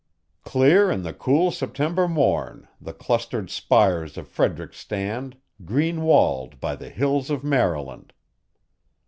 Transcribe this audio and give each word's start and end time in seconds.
"Clear 0.43 0.89
in 0.89 1.03
the 1.03 1.13
cool 1.13 1.51
September 1.51 2.07
morn, 2.07 2.67
the 2.81 2.91
clustered 2.91 3.51
spires 3.51 4.17
of 4.17 4.27
Frederick 4.27 4.73
stand, 4.73 5.37
Green 5.63 6.01
walled 6.01 6.59
by 6.59 6.75
the 6.75 6.89
hills 6.89 7.29
of 7.29 7.43
Maryland 7.43 8.11